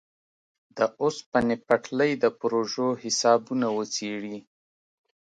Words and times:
د 0.77 0.79
اوسپنې 1.01 1.55
پټلۍ 1.67 2.11
د 2.23 2.25
پروژو 2.39 2.87
حسابونه 3.03 3.67
وڅېړي. 3.77 4.37